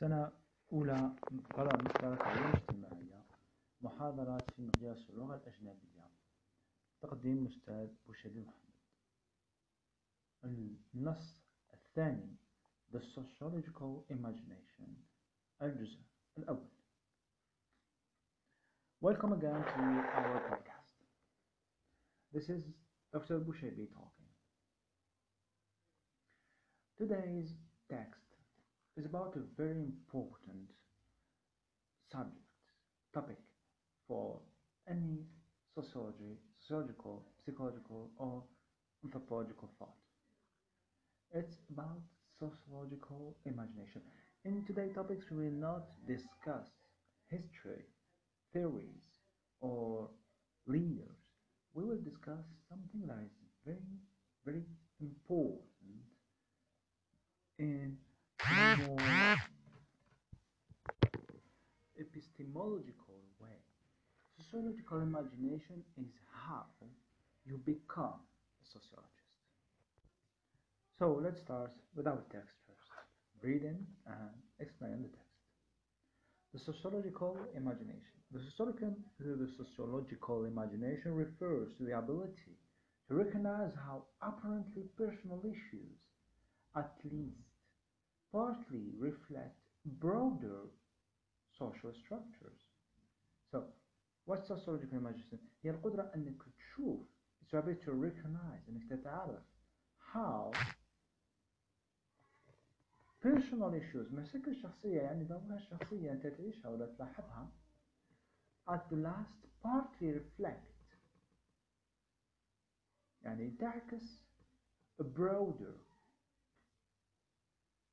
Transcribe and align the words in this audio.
سنة 0.00 0.32
أولى 0.72 1.16
قراءة 1.54 1.82
مشتركة 1.84 2.46
واجتماعية 2.46 3.24
محاضرات 3.80 4.50
في 4.50 4.62
مقياس 4.62 5.10
اللغة 5.10 5.34
الأجنبية 5.36 6.10
تقديم 7.02 7.46
أستاذ 7.46 7.88
بوشيري 8.06 8.40
محمد 8.40 8.74
النص 10.94 11.36
الثاني 11.74 12.36
The 12.92 12.98
Sociological 13.00 14.04
Imagination 14.12 14.88
الجزء 15.62 16.00
الأول 16.38 16.68
Welcome 19.02 19.32
again 19.32 19.62
to 19.64 19.82
our 20.18 20.40
podcast. 20.50 20.94
This 22.32 22.48
is 22.50 22.62
Dr. 23.12 23.38
Bouchebe 23.40 23.86
talking. 23.94 24.30
Today's 26.98 27.50
text 27.88 28.19
is 29.00 29.06
about 29.06 29.34
a 29.34 29.40
very 29.56 29.80
important 29.80 30.68
subject, 32.12 32.44
topic 33.14 33.38
for 34.06 34.40
any 34.88 35.24
sociology, 35.74 36.36
sociological, 36.60 37.24
psychological, 37.46 38.10
or 38.18 38.42
anthropological 39.04 39.70
thought. 39.78 39.96
It's 41.32 41.56
about 41.70 42.02
sociological 42.38 43.36
imagination. 43.46 44.02
In 44.44 44.64
today's 44.66 44.94
topics, 44.94 45.30
we 45.30 45.44
will 45.46 45.58
not 45.58 45.86
discuss 46.06 46.68
history, 47.28 47.84
theories, 48.52 49.04
or 49.60 50.10
leaders. 50.66 51.16
We 51.74 51.84
will 51.84 52.02
discuss 52.02 52.44
something 52.68 53.06
that 53.06 53.22
is 53.24 53.32
very, 53.64 53.98
very 54.44 54.64
important 55.00 56.04
in 57.58 57.96
epistemological 61.98 63.20
way. 63.40 63.60
Sociological 64.38 65.00
imagination 65.02 65.84
is 66.00 66.08
how 66.32 66.64
you 67.44 67.58
become 67.58 68.20
a 68.62 68.64
sociologist. 68.64 69.36
So 70.98 71.20
let's 71.22 71.40
start 71.40 71.72
with 71.94 72.06
our 72.06 72.22
text 72.32 72.56
first. 72.66 72.90
Reading 73.42 73.86
and 74.06 74.32
explain 74.58 75.02
the 75.02 75.08
text. 75.08 75.40
The 76.52 76.58
sociological 76.58 77.38
imagination. 77.54 78.16
The 78.32 78.40
sociological, 78.40 78.96
the 79.18 79.48
sociological 79.56 80.44
imagination 80.44 81.14
refers 81.14 81.68
to 81.78 81.84
the 81.84 81.96
ability 81.98 82.56
to 83.08 83.14
recognize 83.14 83.72
how 83.74 84.04
apparently 84.22 84.84
personal 84.96 85.40
issues, 85.44 85.98
at 86.76 86.92
least 87.04 87.49
partly, 88.31 88.91
reflect 88.99 89.59
broader 89.85 90.61
social 91.57 91.91
structures. 92.03 92.59
So, 93.51 93.63
what's 94.25 94.47
sociological 94.47 94.97
imagination? 94.97 95.39
هي 95.63 95.69
القدرة 95.71 96.11
أنك 96.15 96.41
تشوف 96.57 96.99
it's 97.41 97.51
your 97.53 97.59
ability 97.61 97.85
to 97.85 97.91
recognize 97.93 98.69
أنك 98.69 98.89
تتعرف 98.89 99.43
how 100.13 100.51
personal 103.23 103.73
issues 103.73 104.13
مشاكل 104.13 104.51
الشخصية 104.51 105.01
يعني 105.01 105.25
ظواهر 105.25 105.55
الشخصية 105.55 106.11
أنت 106.11 106.27
تعيشها 106.27 106.69
ولا 106.69 106.85
تلاحظها 106.85 107.49
at 108.69 108.81
the 108.91 108.95
last 108.95 109.47
partly 109.63 110.11
reflect 110.11 110.75
يعني 113.21 113.51
تعكس 113.51 114.23
a 115.01 115.03
broader 115.03 115.75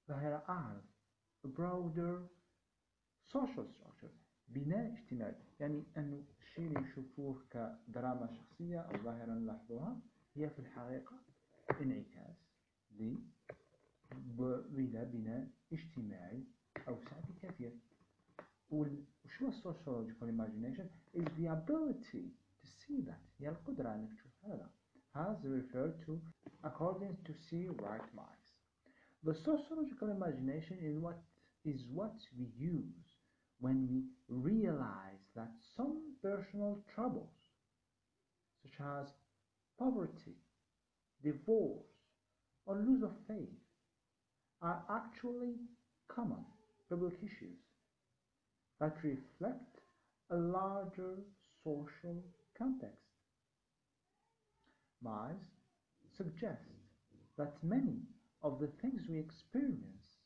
ظاهرة 0.07 0.43
أعرض 0.49 0.83
broader 1.47 2.27
social 3.33 3.65
structure 3.75 4.11
بناء 4.47 4.93
اجتماعي. 4.93 5.35
يعني 5.59 5.83
أنه 5.97 6.23
الشيء 6.41 6.67
اللي 6.67 6.89
يشوفوه 6.89 7.45
كدراما 7.51 8.27
شخصية 8.33 8.79
أو 8.79 9.03
ظاهرة 9.03 9.31
نلاحظوها 9.31 9.99
هي 10.35 10.49
في 10.49 10.59
الحقيقة 10.59 11.19
انعكاس 11.81 12.35
إلى 14.75 15.05
بناء 15.05 15.47
اجتماعي 15.73 16.43
أوسع 16.87 17.19
بكثير. 17.19 17.79
وشو 18.69 19.47
السوشيولوجيكال 19.47 20.37
imagination 20.37 21.17
is 21.19 21.25
the 21.25 21.47
ability 21.47 22.25
to 22.61 22.67
see 22.67 23.01
that. 23.01 23.21
هي 23.39 23.49
القدرة 23.49 23.95
أنك 23.95 24.13
تشوف 24.13 24.45
هذا. 24.45 24.69
As 25.15 25.43
referred 25.43 26.05
to 26.05 26.19
according 26.63 27.15
to 27.25 27.33
C. 27.33 27.69
Wright 27.69 28.13
Marx 28.15 28.46
the 29.27 29.35
sociological 29.35 30.09
imagination 30.09 30.77
is 30.81 30.97
what 30.97 31.19
is 31.65 31.81
what 31.93 32.15
we 32.39 32.45
use 32.57 33.17
when 33.59 33.85
we 33.91 34.03
realize 34.29 35.19
that 35.35 35.51
some 35.75 35.97
personal 36.23 36.79
troubles 36.95 37.35
such 38.63 38.79
as 38.79 39.07
poverty, 39.77 40.37
divorce, 41.21 41.91
or 42.65 42.77
loss 42.77 43.03
of 43.03 43.11
faith 43.27 43.59
are 44.61 44.81
actually 44.89 45.55
common 46.07 46.45
public 46.89 47.15
issues 47.17 47.59
that 48.79 48.95
reflect 49.03 49.81
a 50.31 50.37
larger 50.37 51.15
social 51.65 52.23
context. 52.57 53.11
Mills 55.03 55.43
suggests 56.15 56.63
that 57.37 57.55
many 57.61 57.97
of 58.43 58.59
the 58.59 58.67
things 58.81 59.07
we 59.09 59.19
experience 59.19 60.17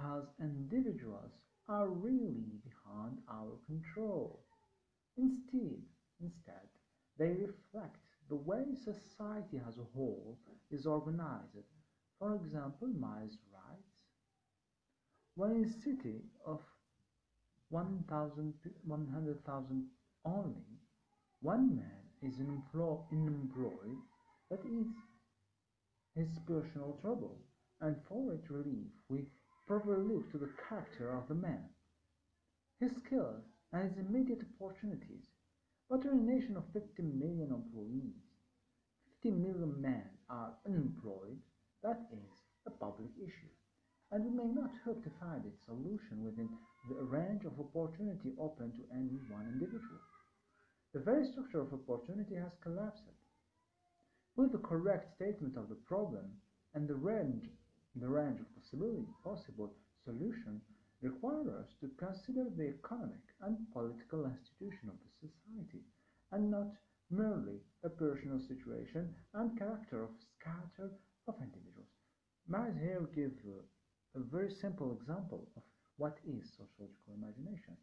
as 0.00 0.24
individuals 0.40 1.32
are 1.68 1.88
really 1.88 2.60
beyond 2.64 3.18
our 3.28 3.58
control. 3.66 4.44
Instead, 5.16 5.82
instead, 6.20 6.68
they 7.18 7.30
reflect 7.30 7.98
the 8.28 8.36
way 8.36 8.64
society 8.74 9.60
as 9.66 9.78
a 9.78 9.86
whole 9.94 10.38
is 10.70 10.86
organized. 10.86 11.66
For 12.18 12.34
example, 12.36 12.88
Mills 12.88 13.38
writes, 13.52 13.94
when 15.34 15.64
a 15.64 15.68
city 15.82 16.22
of 16.46 16.60
100,000 17.70 18.54
only, 20.24 20.80
one 21.40 21.76
man 21.76 22.02
is 22.22 22.40
unemployed, 22.40 23.98
that 24.50 24.64
is 24.64 24.88
his 26.18 26.38
personal 26.46 26.98
trouble, 27.00 27.38
and 27.80 27.96
for 28.08 28.34
its 28.34 28.50
relief 28.50 28.90
we 29.08 29.24
properly 29.66 30.02
look 30.02 30.30
to 30.32 30.38
the 30.38 30.50
character 30.68 31.16
of 31.16 31.28
the 31.28 31.34
man, 31.34 31.68
his 32.80 32.92
skills, 33.04 33.44
and 33.72 33.88
his 33.88 33.98
immediate 33.98 34.42
opportunities. 34.60 35.26
But 35.90 36.04
in 36.04 36.10
a 36.10 36.32
nation 36.32 36.56
of 36.56 36.64
50 36.72 37.02
million 37.02 37.50
employees, 37.50 38.16
50 39.22 39.30
million 39.36 39.80
men 39.80 40.04
are 40.28 40.54
unemployed, 40.66 41.38
that 41.82 42.00
is 42.12 42.30
a 42.66 42.70
public 42.70 43.10
issue, 43.16 43.52
and 44.10 44.24
we 44.24 44.30
may 44.30 44.48
not 44.52 44.70
hope 44.84 45.02
to 45.04 45.10
find 45.20 45.44
its 45.44 45.64
solution 45.66 46.24
within 46.24 46.48
the 46.88 47.04
range 47.04 47.44
of 47.44 47.58
opportunity 47.60 48.32
open 48.40 48.72
to 48.72 48.94
any 48.94 49.18
one 49.28 49.46
individual. 49.52 50.00
The 50.94 51.00
very 51.00 51.26
structure 51.26 51.60
of 51.60 51.72
opportunity 51.72 52.34
has 52.36 52.52
collapsed 52.62 53.17
With 54.37 54.51
the 54.51 54.57
correct 54.59 55.15
statement 55.15 55.57
of 55.57 55.69
the 55.69 55.75
problem 55.75 56.25
and 56.73 56.87
the 56.87 56.95
range, 56.95 57.49
the 57.95 58.09
range 58.09 58.39
of 58.39 58.55
possibility, 58.55 59.05
possible 59.23 59.73
solution 60.03 60.61
require 61.01 61.59
us 61.59 61.67
to 61.81 61.89
consider 61.97 62.45
the 62.49 62.69
economic 62.69 63.21
and 63.41 63.57
political 63.71 64.25
institution 64.25 64.89
of 64.89 64.95
the 65.03 65.27
society 65.27 65.83
and 66.31 66.49
not 66.49 66.71
merely 67.11 67.59
a 67.83 67.89
personal 67.89 68.39
situation 68.39 69.13
and 69.35 69.57
character 69.59 70.03
of 70.03 70.09
scatter 70.39 70.89
of 71.27 71.35
individuals. 71.41 71.91
Might 72.47 72.75
here 72.81 73.07
give 73.13 73.33
a, 73.45 74.19
a 74.19 74.23
very 74.31 74.51
simple 74.51 74.97
example 74.99 75.47
of 75.55 75.63
what 75.97 76.17
is 76.25 76.57
sociological 76.57 77.13
imagination. 77.13 77.77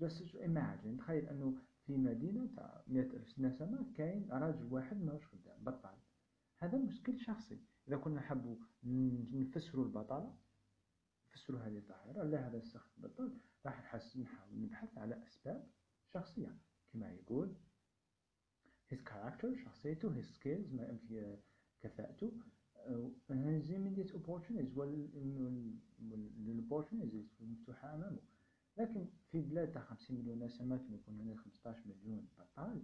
Just 0.00 0.22
imagine 0.42 0.98
تخيل 0.98 1.28
أنه 1.28 1.54
في 1.85 1.97
مدينة 1.97 2.49
تاع 2.55 2.83
مئة 2.87 3.13
ألف 3.13 3.39
نسمة 3.39 3.93
كاين 3.93 4.31
راجل 4.31 4.73
واحد 4.73 5.01
ماهوش 5.01 5.27
خدام 5.27 5.63
بطال 5.63 5.97
هذا 6.59 6.77
مشكل 6.77 7.19
شخصي. 7.19 7.59
إذا 7.87 7.97
كنا 7.97 8.15
نحبوا 8.15 8.55
نفسروا 9.33 9.85
البطالة 9.85 10.35
نفسروا 11.29 11.59
هذه 11.59 11.77
الظاهرة 11.77 12.23
لا 12.23 12.47
هذا 12.47 12.57
الشخص 12.57 12.99
بطال 12.99 13.37
راح 13.65 13.79
نحس 13.79 14.17
نحاول 14.17 14.61
نبحث 14.61 14.97
على 14.97 15.23
أسباب 15.27 15.67
شخصية. 16.13 16.57
كما 16.93 17.11
يقول 17.11 17.55
his 18.93 18.97
character 18.97 19.63
شخصيته 19.65 20.21
his 20.21 20.25
skills 20.25 20.73
ما 20.73 20.99
كفاءته. 21.81 22.31
his 23.29 23.69
immediate 23.69 24.11
opportunities 24.13 24.77
والopportunities 24.77 27.41
المفتوحة 27.41 27.95
أمامه. 27.95 28.19
لكن 28.77 29.07
في 29.31 29.41
بلاد 29.41 29.71
تاع 29.71 29.81
50 29.81 30.17
مليون 30.17 30.43
نسمة 30.43 30.77
كما 30.77 30.95
يكون 30.95 31.19
هنا 31.19 31.35
15 31.35 31.81
مليون 31.85 32.27
بطال 32.37 32.83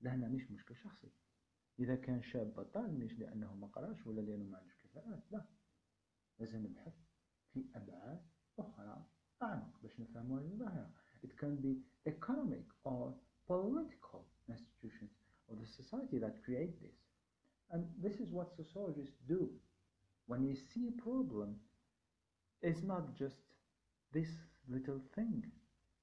لهنا 0.00 0.28
مش 0.28 0.50
مشكل 0.50 0.76
شخصي. 0.76 1.10
إذا 1.78 1.96
كان 1.96 2.22
شاب 2.22 2.54
بطال 2.54 2.98
مش 2.98 3.18
لأنه 3.18 3.54
ما 3.54 3.66
قراش 3.66 4.06
ولا 4.06 4.20
لأنه 4.20 4.44
ما 4.44 4.58
عندوش 4.58 4.76
كفاءات 4.84 5.22
لا. 5.32 5.44
لازم 6.38 6.66
نبحث 6.66 6.94
في 7.52 7.64
أبعاد 7.74 8.20
أخرى 8.58 9.06
أعمق 9.42 9.82
باش 9.82 10.00
نفهموا 10.00 10.40
هذه 10.40 10.46
الظاهرة 10.46 10.90
it 11.24 11.30
can 11.40 11.56
be 11.62 11.72
economic 12.06 12.66
or 12.84 13.12
political 13.48 14.22
institutions 14.48 15.14
of 15.50 15.56
the 15.60 15.66
society 15.66 16.18
that 16.18 16.42
create 16.44 16.80
this. 16.80 16.96
And 17.72 17.84
this 18.02 18.20
is 18.20 18.30
what 18.32 18.56
sociologists 18.56 19.16
do. 19.28 19.50
When 20.26 20.46
we 20.46 20.54
see 20.54 20.88
a 20.88 21.02
problem 21.02 21.56
it's 22.62 22.82
not 22.82 23.14
just 23.14 23.40
this 24.12 24.28
little 24.68 25.00
thing. 25.14 25.44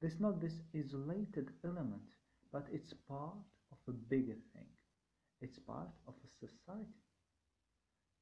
It's 0.01 0.19
not 0.19 0.41
this 0.41 0.61
isolated 0.75 1.47
element 1.63 2.09
but 2.51 2.65
it's 2.71 2.93
part 3.07 3.37
of 3.71 3.77
a 3.87 3.91
bigger 3.91 4.37
thing. 4.53 4.69
It's 5.41 5.59
part 5.59 5.89
of 6.07 6.13
a 6.23 6.29
society. 6.39 7.03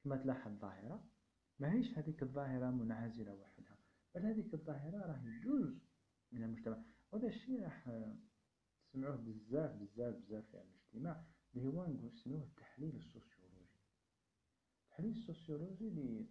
كما 0.04 0.16
تلاحظ 0.16 0.52
ظاهرة 0.60 1.04
ماهيش 1.58 1.98
هذيك 1.98 2.22
الظاهرة 2.22 2.70
منعزلة 2.70 3.34
وحدها 3.34 3.78
بل 4.14 4.26
هذيك 4.26 4.54
الظاهرة 4.54 5.06
راهي 5.06 5.40
جزء 5.40 5.78
من 6.32 6.42
المجتمع. 6.42 6.82
وهذا 7.12 7.28
الشيء 7.28 7.62
راح 7.62 7.90
تسمعوه 8.88 9.16
بزاف 9.16 9.70
بزاف 9.70 10.14
بزاف 10.14 10.44
في 10.44 10.62
المجتمع 10.62 11.24
اللي 11.54 11.66
هو 11.66 11.86
نسميوه 11.86 12.42
التحليل 12.42 12.96
السوسيولوجي. 12.96 13.80
التحليل 14.84 15.10
السوسيولوجي 15.10 15.88
اللي 15.88 16.26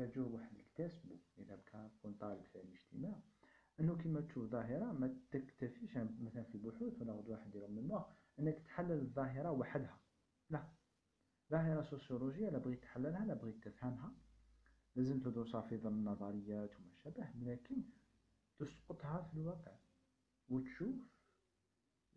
تحتاجوه 0.00 0.32
واحد 0.34 0.58
يكتسبه 0.58 1.18
إذا 1.38 1.56
كان 1.56 1.90
كون 2.02 2.14
طالب 2.14 2.44
في 2.52 2.58
الاجتماع 2.60 3.20
انه 3.80 3.96
كيما 3.96 4.20
تشوف 4.20 4.50
ظاهره 4.50 4.92
ما 4.92 5.16
تكتفيش 5.30 5.96
مثلا 5.96 6.42
في 6.42 6.54
البحوث 6.54 7.00
ولا 7.00 7.12
واحد 7.12 7.48
يديروا 7.48 7.68
من 7.68 8.02
انك 8.38 8.58
تحلل 8.58 9.00
الظاهره 9.00 9.50
وحدها. 9.50 10.00
لا. 10.50 10.68
ظاهره 11.50 11.82
سوسيولوجيه 11.82 12.48
لا 12.48 12.58
بغيت 12.58 12.82
تحللها 12.82 13.26
لا 13.26 13.34
بغيت 13.34 13.64
تفهمها. 13.64 14.14
لازم 14.96 15.20
تدرسها 15.20 15.60
في 15.60 15.76
ضمن 15.76 15.98
النظريات 15.98 16.80
وما 16.80 16.94
شابه 16.94 17.28
لكن 17.38 17.82
تسقطها 18.58 19.22
في 19.22 19.34
الواقع 19.34 19.72
وتشوف 20.48 20.96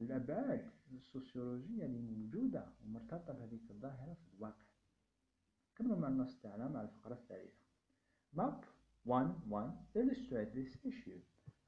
الأبعاد 0.01 0.71
السوسيولوجية 0.91 1.85
اللي 1.85 1.99
موجودة 1.99 2.73
ومرتبطة 2.81 3.33
بهذيك 3.33 3.71
الظاهرة 3.71 4.13
في 4.13 4.33
الواقع 4.33 4.65
كملوا 5.75 5.97
مع 5.97 6.07
النص 6.07 6.39
تاعنا 6.39 6.67
مع 6.67 6.81
الفقرة 6.81 7.13
الثالثة 7.13 7.72
Map 8.34 8.64
1.1 9.06 9.72
illustrate 9.94 10.54
this 10.54 10.76
issue 10.84 11.18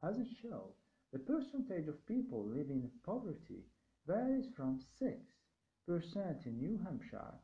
As 0.03 0.19
it 0.19 0.29
shows, 0.41 0.75
the 1.13 1.19
percentage 1.19 1.89
of 1.89 2.07
people 2.07 2.47
living 2.47 2.83
in 2.83 2.91
poverty 3.05 3.65
varies 4.07 4.47
from 4.57 4.79
6% 5.01 6.47
in 6.47 6.59
New 6.59 6.79
Hampshire 6.85 7.35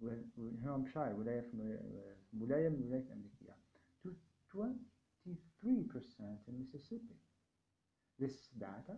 New 0.00 0.58
Hampshire 0.64 1.14
ولاية 1.14 1.44
ولاية 1.54 2.68
من 2.68 2.76
الولايات 2.78 3.06
الأمريكية 3.06 3.56
to 4.02 4.14
23% 4.54 4.88
in 6.46 6.58
Mississippi. 6.58 7.16
This 8.18 8.48
data 8.58 8.96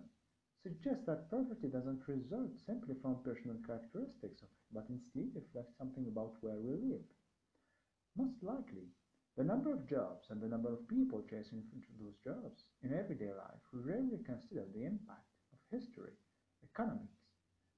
suggests 0.62 1.06
that 1.06 1.30
poverty 1.30 1.68
doesn't 1.68 2.06
result 2.06 2.50
simply 2.66 2.94
from 3.00 3.22
personal 3.24 3.56
characteristics, 3.66 4.42
but 4.72 4.86
instead 4.90 5.34
reflects 5.34 5.76
something 5.78 6.06
about 6.08 6.34
where 6.42 6.58
we 6.58 6.72
live. 6.72 7.06
Most 8.16 8.42
likely, 8.42 8.88
the 9.37 9.43
number 9.43 9.73
of 9.73 9.89
jobs 9.89 10.27
and 10.29 10.41
the 10.41 10.47
number 10.47 10.71
of 10.71 10.87
people 10.87 11.21
chasing 11.29 11.61
those 11.99 12.15
jobs 12.23 12.63
in 12.83 12.93
everyday 12.93 13.31
life, 13.35 13.59
we 13.73 13.81
rarely 13.81 14.17
consider 14.25 14.63
the 14.71 14.85
impact 14.85 15.27
of 15.51 15.59
history, 15.71 16.15
economics, 16.63 17.19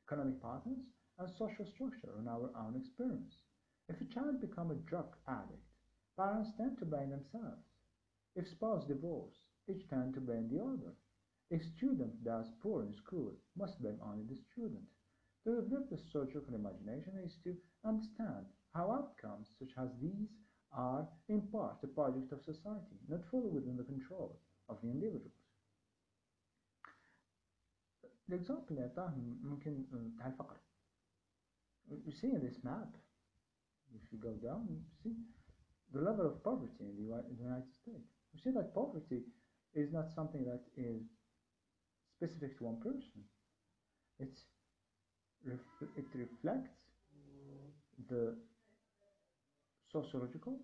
economic 0.07 0.41
patterns, 0.41 0.85
and 1.17 1.27
social 1.37 1.65
structure 1.65 2.13
on 2.17 2.27
our 2.27 2.51
own 2.61 2.75
experience. 2.77 3.41
If 3.89 3.99
a 4.01 4.13
child 4.13 4.39
becomes 4.39 4.71
a 4.71 4.89
drug 4.89 5.15
addict, 5.27 5.65
parents 6.15 6.51
tend 6.57 6.77
to 6.77 6.85
blame 6.85 7.09
themselves. 7.09 7.65
If 8.35 8.47
spouse 8.47 8.85
divorce, 8.85 9.33
each 9.67 9.89
tend 9.89 10.13
to 10.13 10.21
blame 10.21 10.49
the 10.49 10.61
other. 10.61 10.93
If 11.49 11.63
student 11.77 12.23
does 12.23 12.45
poor 12.61 12.83
in 12.83 12.93
school, 12.93 13.33
must 13.57 13.81
blame 13.81 13.97
only 14.03 14.25
the 14.29 14.37
student. 14.51 14.85
To 15.43 15.61
develop 15.61 15.89
the 15.89 15.97
social 16.11 16.43
imagination 16.53 17.17
is 17.23 17.33
to 17.45 17.55
understand 17.83 18.45
how 18.75 18.91
outcomes 18.91 19.47
such 19.57 19.71
as 19.79 19.89
these 19.99 20.29
are 20.72 21.06
in 21.28 21.42
part 21.52 21.76
a 21.82 21.86
project 21.86 22.32
of 22.32 22.42
society, 22.42 22.96
not 23.08 23.20
fully 23.30 23.50
within 23.50 23.76
the 23.76 23.84
control 23.84 24.40
of 24.68 24.80
the 24.82 24.88
individuals. 24.88 25.32
L'exemple 28.28 28.70
اللي 28.70 28.82
عطاه 28.82 29.14
ممكن 29.42 29.86
تاع 30.18 30.26
الفقر. 30.26 30.56
You 31.90 32.12
see 32.12 32.30
in 32.30 32.40
this 32.40 32.64
map, 32.64 32.96
if 33.94 34.12
you 34.12 34.18
go 34.18 34.34
down, 34.48 34.66
you 34.70 34.80
see 35.02 35.14
the 35.92 36.00
level 36.00 36.26
of 36.26 36.42
poverty 36.42 36.84
in 36.88 36.96
the 36.96 37.44
United 37.44 37.72
States. 37.74 38.08
You 38.32 38.40
see 38.40 38.50
that 38.50 38.74
poverty 38.74 39.24
is 39.74 39.92
not 39.92 40.10
something 40.10 40.44
that 40.44 40.62
is 40.76 41.02
specific 42.16 42.56
to 42.58 42.64
one 42.64 42.80
person. 42.80 43.20
It's 44.18 44.40
it 45.96 46.06
reflects 46.14 46.78
the 48.08 48.36
sociological, 49.90 50.58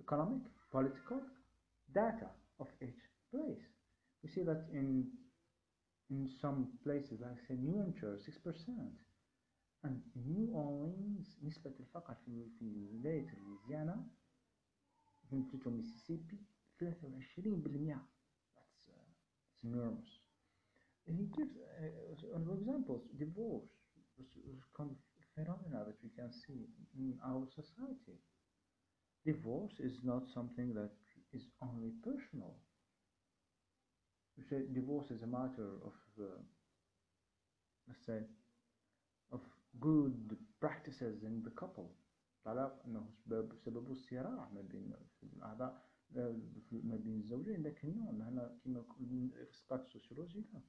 economic, 0.00 0.42
political 0.70 1.20
data 1.94 2.28
of 2.60 2.68
each 2.82 3.02
place. 3.30 3.64
We 4.22 4.30
see 4.30 4.42
that 4.42 4.66
in 4.72 5.06
in 6.10 6.28
some 6.40 6.68
places 6.84 7.20
like 7.20 7.38
say 7.48 7.54
New 7.54 7.78
Hampshire 7.78 8.16
6% 8.16 8.68
and 9.84 10.00
New 10.14 10.50
Orleans 10.54 11.38
نسبة 11.42 11.74
الفقر 11.80 12.14
في 12.14 12.48
في 12.58 12.86
ولاية 12.92 13.26
لويزيانا 13.38 14.06
في 15.30 15.36
منطقة 15.36 15.70
ميسيسيبي 15.70 16.38
23% 16.78 16.86
that's, 18.54 18.88
uh, 18.88 18.92
that's 19.42 19.64
enormous 19.64 20.20
and 21.06 21.18
he 21.18 21.26
gives 21.26 21.56
uh, 21.56 22.36
other 22.36 22.54
examples 22.54 23.02
divorce 23.18 23.70
kind 24.76 24.90
of 24.90 24.96
phenomena 25.34 25.84
that 25.84 25.98
we 26.02 26.10
can 26.16 26.30
see 26.32 26.66
in 26.98 27.18
our 27.24 27.46
society 27.54 28.16
Divorce 29.25 29.79
is 29.79 29.93
not 30.03 30.23
something 30.33 30.73
that 30.73 30.91
is 31.33 31.43
only 31.61 31.91
personal. 32.03 32.55
Divorce 34.73 35.11
is 35.11 35.21
a 35.21 35.27
matter 35.27 35.69
of, 35.85 35.93
uh, 36.19 36.41
let's 37.87 38.05
say, 38.05 38.21
of 39.31 39.41
good 39.79 40.35
practices 40.59 41.23
in 41.23 41.43
the 41.43 41.51
couple. 41.51 41.91
طلاق 42.45 42.85
إنه 42.85 43.09
سبب 43.65 43.91
الصراع 43.91 44.49
ما 44.49 44.61
بين 44.61 44.93
الاعضاء 45.23 45.81
ما 46.71 46.95
بين 46.95 47.19
الزوجين 47.19 47.63
لكن 47.63 47.89
هنا 47.89 48.59
كما 48.63 48.85
اسقاط 49.49 49.79
السوسيولوجي 49.79 50.45
لا 50.53 50.61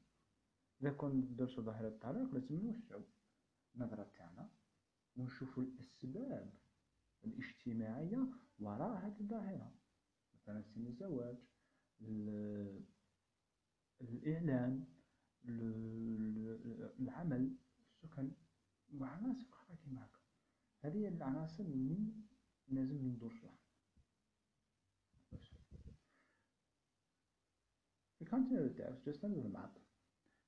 إذا 0.82 0.90
كون 0.90 1.16
ندرسوا 1.16 1.64
ظاهرة 1.64 1.88
الطلاق 1.88 2.34
لازم 2.34 2.54
نوسعوا 2.54 3.02
النظرة 3.74 4.10
تاعنا 4.18 4.50
ونشوفوا 5.16 5.62
الأسباب 5.62 6.52
الاجتماعية 7.24 8.28
وراء 8.58 9.06
هذه 9.06 9.20
الظاهرة 9.20 9.72
مثلا 10.34 10.62
سن 10.62 10.86
الزواج 10.86 11.36
الإعلام 14.00 14.84
العمل 17.00 17.56
السكن 17.80 18.30
وعناصر 18.98 19.46
أخرى 19.52 19.76
كما 19.76 20.04
هكا 20.04 20.20
هذه 20.80 21.08
العناصر 21.08 21.64
اللي 21.64 22.12
لازم 22.68 23.18
We 28.20 28.26
continue 28.26 28.68
the 28.68 28.74
text, 28.80 29.04
just 29.04 29.24
under 29.24 29.40
the 29.40 29.48
map. 29.48 29.72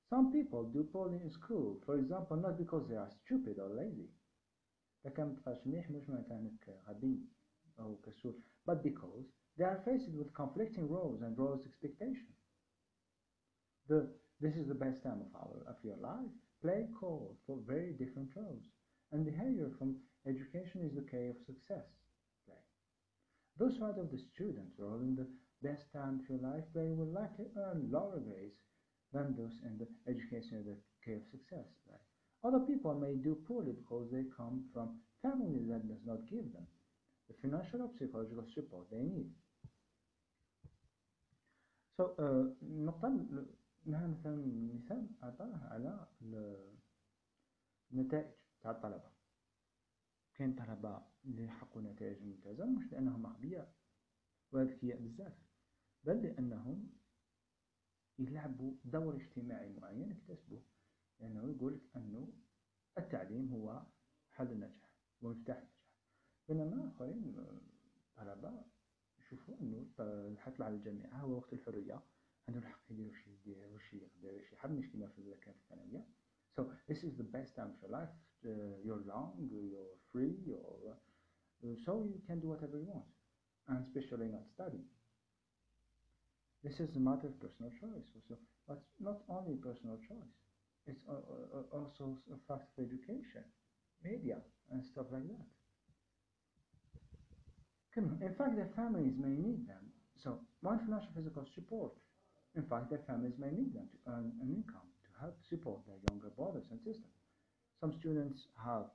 Some 0.08 0.30
people 0.30 0.62
do 0.64 0.84
poorly 0.84 1.18
in 1.24 1.30
school, 1.30 1.80
for 1.84 1.96
example, 1.96 2.36
not 2.36 2.56
because 2.56 2.86
they 2.88 2.94
are 2.94 3.10
stupid 3.24 3.58
or 3.58 3.68
lazy, 3.68 4.08
إذا 5.05 5.13
كان 5.13 5.27
متبقاش 5.27 5.67
مليح 5.67 5.91
مش 5.91 6.09
معناتها 6.09 6.39
انك 6.39 6.69
غبي 6.87 7.25
أو 7.79 7.95
كسول 7.95 8.41
but 8.67 8.83
because 8.83 9.25
they 9.57 9.65
are 9.65 9.81
faced 9.85 10.09
with 10.13 10.33
conflicting 10.33 10.87
roles 10.89 11.21
and 11.21 11.37
roles 11.37 11.65
expectation. 11.65 12.31
The 13.89 14.07
this 14.39 14.55
is 14.55 14.67
the 14.67 14.81
best 14.85 15.03
time 15.03 15.21
of 15.27 15.31
our 15.35 15.57
of 15.67 15.77
your 15.83 15.97
life. 15.97 16.31
Play 16.61 16.87
calls 16.99 17.37
for 17.45 17.57
very 17.67 17.93
different 17.93 18.29
roles, 18.35 18.65
and 19.11 19.25
behavior 19.25 19.69
from 19.77 19.97
education 20.25 20.81
is 20.87 20.93
the 20.95 21.07
key 21.11 21.27
of 21.27 21.37
success. 21.45 21.87
Play. 22.45 22.63
Those 23.57 23.77
part 23.77 23.97
of 23.97 24.11
the 24.11 24.21
student 24.33 24.71
role 24.77 25.01
in 25.01 25.15
the 25.15 25.27
best 25.61 25.91
time 25.91 26.21
of 26.21 26.29
your 26.29 26.39
life, 26.39 26.63
they 26.73 26.91
will 26.97 27.11
likely 27.21 27.47
earn 27.57 27.89
lower 27.91 28.19
grades 28.19 28.61
than 29.11 29.35
those 29.35 29.57
in 29.65 29.77
the 29.77 29.87
education 30.11 30.59
is 30.59 30.65
the 30.67 30.77
key 31.03 31.13
of 31.13 31.25
success. 31.31 31.67
Play. 31.85 31.99
Other 32.44 32.60
people 32.60 32.94
may 32.94 33.14
do 33.14 33.34
poorly 33.48 33.72
because 33.72 34.10
they 34.12 34.24
come 34.36 34.64
from 34.72 35.00
families 35.22 35.66
that 35.70 35.88
does 35.88 36.04
not 36.04 36.28
give 36.28 36.52
them 36.52 36.66
the 37.28 37.34
financial 37.40 37.80
or 37.82 37.90
psychological 37.98 38.44
support 38.54 38.84
they 38.90 39.02
need. 39.02 39.30
So, 41.96 42.14
النقطة 42.62 43.08
منها 43.86 44.06
مثلا 44.06 44.36
مثال 44.74 45.08
أعطاه 45.22 45.68
على 45.72 46.08
النتائج 47.92 48.32
تاع 48.62 48.70
الطلبة 48.70 49.10
كاين 50.34 50.54
طلبة 50.54 51.02
اللي 51.24 51.44
يحققوا 51.44 51.82
نتائج 51.82 52.22
ممتازة 52.22 52.66
مش 52.66 52.92
لأنهم 52.92 53.26
أغبياء 53.26 53.74
وأذكياء 54.52 54.98
بزاف 55.00 55.32
بل 56.04 56.22
لأنهم 56.22 56.90
يلعبوا 58.18 58.74
دور 58.84 59.16
اجتماعي 59.16 59.72
معين 59.72 60.10
يكتسبوه 60.10 60.62
لأنه 61.20 61.50
يقولك 61.50 61.80
أنه 61.96 62.32
التعليم 62.98 63.52
هو 63.52 63.82
حل 64.32 64.52
النجاح 64.52 64.90
ومفتاح 65.22 65.56
النجاح 65.56 65.68
بينما 66.48 66.88
آخرين 66.88 67.36
طلبة 68.16 68.62
يشوفوا 69.18 69.60
أنه 69.60 69.86
الحصل 70.00 70.62
على 70.62 70.74
الجامعة 70.74 71.20
هو 71.20 71.36
وقت 71.36 71.52
الحرية 71.52 72.02
عنده 72.48 72.60
الحق 72.60 72.80
يدير 72.90 73.08
وش 73.08 73.26
يدير 73.26 73.72
وش 73.74 73.94
يقدر 73.94 74.34
وش 74.34 74.52
يحب 74.52 74.70
مش 74.70 74.90
كيما 74.90 75.08
في 75.08 75.18
الكانت 75.18 75.56
الثانوية 75.56 76.06
So 76.56 76.62
this 76.86 77.02
is 77.02 77.16
the 77.16 77.24
best 77.36 77.56
time 77.56 77.70
of 77.74 77.78
your 77.82 77.90
life. 77.90 78.14
Uh, 78.46 78.76
you're 78.84 79.02
young, 79.02 79.32
you're 79.50 79.96
free, 80.12 80.36
you're, 80.46 80.94
uh, 80.94 81.74
so 81.84 82.04
you 82.12 82.20
can 82.28 82.38
do 82.38 82.48
whatever 82.48 82.78
you 82.78 82.86
want, 82.86 83.10
and 83.68 83.78
especially 83.84 84.28
not 84.28 84.46
study. 84.54 84.82
This 86.62 86.78
is 86.78 86.94
a 86.94 87.00
matter 87.00 87.26
of 87.26 87.40
personal 87.40 87.72
choice. 87.80 88.06
But 88.68 88.82
not 89.00 89.18
only 89.28 89.56
personal 89.56 89.98
choice, 90.08 90.32
it's 90.87 91.03
also 91.71 92.17
a 92.33 92.39
fact 92.47 92.69
of 92.77 92.85
education, 92.85 93.43
media, 94.03 94.37
and 94.71 94.83
stuff 94.83 95.05
like 95.11 95.27
that. 95.27 95.47
In 97.97 98.33
fact, 98.37 98.55
their 98.55 98.71
families 98.75 99.13
may 99.17 99.35
need 99.35 99.67
them. 99.67 99.91
So, 100.23 100.39
one 100.61 100.79
financial 100.79 101.09
physical 101.15 101.45
support. 101.53 101.91
In 102.55 102.63
fact, 102.63 102.89
their 102.89 103.03
families 103.05 103.33
may 103.37 103.51
need 103.51 103.73
them 103.73 103.87
to 103.91 103.97
earn 104.11 104.31
an 104.41 104.49
income 104.49 104.87
to 105.03 105.09
help 105.19 105.35
support 105.49 105.79
their 105.85 105.99
younger 106.09 106.29
brothers 106.29 106.65
and 106.71 106.79
sisters. 106.79 107.13
Some 107.79 107.93
students 107.99 108.47
have 108.63 108.85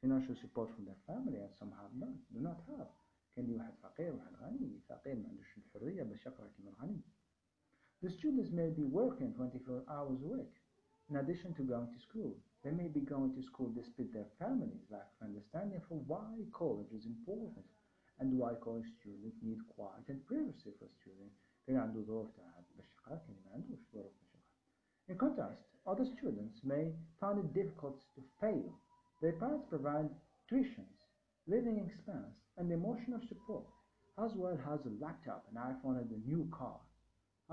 financial 0.00 0.36
support 0.40 0.70
from 0.74 0.84
their 0.86 1.00
family 1.06 1.38
and 1.38 1.50
some 1.58 1.72
have 1.76 1.92
not, 1.98 2.14
do 2.32 2.40
not 2.40 2.60
have. 2.78 2.88
كان 3.36 3.46
لي 3.46 3.54
واحد 3.56 3.72
فقير 3.82 4.12
وواحد 4.14 4.34
غني 4.34 4.80
فقير 4.88 5.16
ما 5.16 5.28
عندوش 5.28 5.58
الحرية 5.58 6.02
باش 6.02 6.26
يقرا 6.26 6.48
كيما 6.56 6.70
الغني. 6.70 7.00
The 8.02 8.10
students 8.10 8.50
may 8.52 8.70
be 8.70 8.84
working 8.84 9.34
24 9.34 9.82
hours 9.88 10.22
a 10.22 10.28
week 10.28 10.54
in 11.10 11.16
addition 11.16 11.54
to 11.54 11.62
going 11.62 11.88
to 11.92 12.00
school. 12.08 12.34
They 12.62 12.70
may 12.70 12.88
be 12.88 13.00
going 13.00 13.34
to 13.34 13.42
school 13.42 13.70
despite 13.76 14.12
their 14.12 14.30
families 14.38 14.88
lack 14.90 15.08
of 15.20 15.28
understanding 15.28 15.82
for 15.88 15.98
why 16.06 16.32
college 16.52 16.92
is 16.96 17.04
important 17.04 17.66
and 18.20 18.38
why 18.38 18.54
college 18.54 18.88
students 19.00 19.36
need 19.42 19.60
quiet 19.76 20.04
and 20.08 20.24
privacy 20.26 20.72
for 20.78 20.88
students 21.00 21.36
كان 21.66 21.76
عنده 21.76 22.02
ظروف 22.02 22.30
تاع 22.36 22.60
باش 22.76 22.86
يقرا 22.92 23.16
كان 23.16 23.36
ما 23.44 23.52
عندوش 23.54 23.78
ظروف 23.92 24.12
باش 24.20 24.34
يقرا. 24.34 24.44
In 25.08 25.18
contrast, 25.18 25.62
other 25.86 26.06
students 26.16 26.56
may 26.64 26.92
find 27.20 27.38
it 27.38 27.52
difficult 27.54 27.96
to 28.14 28.20
fail. 28.40 28.68
Their 29.22 29.36
parents 29.42 29.66
provide 29.70 30.10
tuitions, 30.50 30.98
living 31.46 31.78
expense, 31.86 32.34
and 32.58 32.70
emotional 32.70 33.20
support, 33.28 33.66
as 34.24 34.30
well 34.34 34.58
as 34.74 34.80
a 34.86 34.92
laptop, 35.04 35.42
an 35.50 35.56
iPhone, 35.72 35.96
and 36.02 36.10
a 36.10 36.20
new 36.30 36.44
car. 36.58 36.80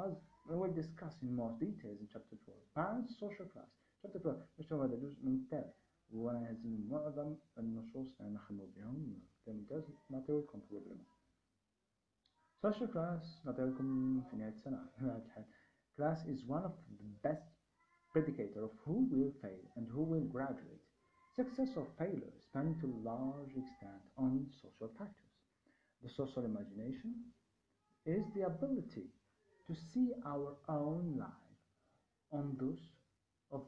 As 0.06 0.14
we 0.50 0.56
will 0.56 0.74
discuss 0.74 1.14
in 1.22 1.36
more 1.36 1.54
details 1.60 1.98
in 2.02 2.08
chapter 2.14 2.36
12. 2.46 2.60
Parents 2.76 3.20
social 3.20 3.46
class. 3.54 3.72
chapter 4.02 4.20
12 4.20 4.48
باش 4.58 4.74
هذا 4.74 4.96
جزء 4.96 5.26
ممتاز 5.26 5.74
وانا 6.12 6.52
هزم 6.52 6.88
معظم 6.90 7.36
النصوص 7.58 8.22
اللي 8.22 8.34
نخدموا 8.34 8.68
بهم 8.76 9.22
ممتاز 9.48 9.84
نعطيو 10.10 10.40
لكم 10.40 10.62
بروبلم 10.70 11.04
social 12.68 12.88
class 12.94 13.46
نعطيو 13.46 13.74
في 14.30 14.36
نهاية 14.38 14.50
السنة 14.50 14.90
class 15.98 16.26
is 16.26 16.46
one 16.48 16.64
of 16.64 16.74
the 17.00 17.28
best 17.28 17.52
predicator 18.14 18.64
of 18.64 18.72
who 18.86 19.08
will 19.12 19.32
fail 19.42 19.64
and 19.76 19.88
who 19.88 20.04
will 20.04 20.28
graduate 20.36 20.86
success 21.36 21.70
or 21.78 21.86
failure 22.00 22.34
depend 22.42 22.80
to 22.82 22.88
a 22.88 23.02
large 23.12 23.54
extent 23.62 24.04
on 24.18 24.32
social 24.64 24.90
factors 24.98 25.36
the 26.04 26.10
social 26.10 26.44
imagination 26.52 27.12
is 28.06 28.24
the 28.36 28.44
ability 28.54 29.08
to 29.67 29.75
see 29.75 30.13
our 30.25 30.57
own 30.69 31.17
life 31.19 31.59
on 32.33 32.57
those 32.59 32.91
of 33.51 33.63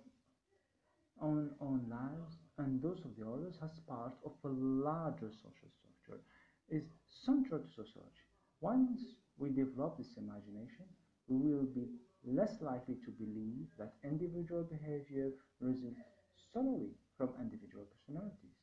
on 1.20 1.50
own 1.60 1.84
lives 1.90 2.36
and 2.58 2.80
those 2.82 3.04
of 3.04 3.14
the 3.16 3.26
others 3.26 3.58
as 3.62 3.78
part 3.86 4.14
of 4.24 4.32
a 4.44 4.48
larger 4.48 5.30
social 5.30 5.70
structure 5.78 6.20
is 6.68 6.84
central 7.08 7.60
to 7.60 7.68
sociology. 7.68 8.26
Once 8.60 9.00
we 9.36 9.50
develop 9.50 9.96
this 9.98 10.16
imagination, 10.16 10.86
we 11.28 11.36
will 11.52 11.66
be 11.74 11.88
less 12.24 12.60
likely 12.60 12.96
to 13.04 13.10
believe 13.10 13.66
that 13.78 13.94
individual 14.04 14.62
behavior 14.64 15.30
results 15.60 16.00
solely 16.52 16.92
from 17.16 17.34
individual 17.40 17.84
personalities. 17.94 18.56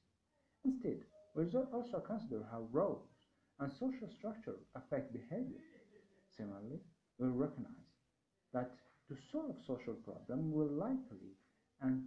Instead, 0.63 1.00
we 1.36 1.50
should 1.50 1.68
also 1.74 2.00
consider 2.00 2.44
how 2.51 2.68
roles 2.72 3.10
and 3.60 3.72
social 3.72 4.10
structure 4.10 4.56
affect 4.75 5.13
behavior. 5.13 5.62
Similarly, 6.38 6.80
we 7.19 7.27
recognize 7.27 7.93
that 8.53 8.72
to 9.07 9.15
solve 9.31 9.57
social 9.67 9.95
problems 9.95 10.53
will 10.53 10.72
likely 10.72 11.36
and 11.81 12.03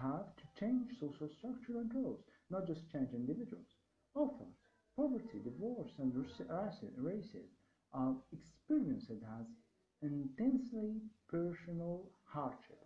have 0.00 0.34
to 0.36 0.44
change 0.58 0.90
social 0.98 1.28
structure 1.28 1.78
and 1.78 1.94
roles, 1.94 2.24
not 2.50 2.66
just 2.66 2.90
change 2.90 3.12
individuals. 3.14 3.76
Authors, 4.14 4.56
poverty, 4.96 5.38
divorce, 5.44 5.92
and 5.98 6.12
racism 6.14 7.46
are 7.92 8.16
experienced 8.32 9.10
as 9.10 9.46
intensely 10.02 11.00
personal 11.28 12.10
hardship. 12.24 12.84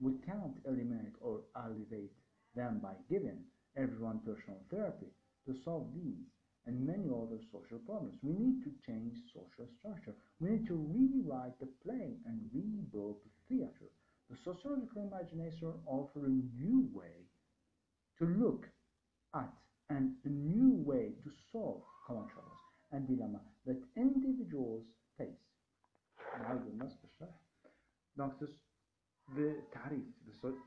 We 0.00 0.14
can't 0.24 0.56
eliminate 0.64 1.14
or 1.20 1.42
alleviate 1.54 2.12
them 2.54 2.80
by 2.82 2.94
giving 3.08 3.44
everyone 3.76 4.20
personal 4.24 4.60
therapy 4.70 5.10
to 5.46 5.54
solve 5.54 5.92
these 5.94 6.33
and 6.65 6.85
many 6.85 7.09
other 7.09 7.39
social 7.51 7.79
problems. 7.79 8.15
We 8.21 8.33
need 8.33 8.63
to 8.63 8.71
change 8.85 9.15
social 9.33 9.67
structure. 9.79 10.15
We 10.39 10.51
need 10.51 10.67
to 10.67 10.75
rewrite 10.75 11.59
the 11.59 11.69
play 11.83 12.17
and 12.25 12.49
rebuild 12.53 13.17
the 13.23 13.33
theater. 13.47 13.89
The 14.29 14.37
sociological 14.45 15.09
imagination 15.09 15.73
offers 15.87 16.23
a 16.23 16.61
new 16.61 16.87
way 16.93 17.25
to 18.19 18.25
look 18.25 18.67
at 19.33 19.53
and 19.89 20.13
a 20.25 20.29
new 20.29 20.75
way 20.85 21.13
to 21.23 21.29
solve 21.51 21.81
common 22.05 22.27
troubles 22.29 22.61
and 22.91 23.07
dilemma 23.07 23.41
that 23.65 23.81
individuals 23.97 24.85
face. 25.17 25.45
نعود 26.39 26.67
النص 26.67 27.01
بالشرح. 27.01 27.35
Donc 28.17 28.39
this, 28.39 28.51
the 29.35 29.55
تعريف 29.71 30.05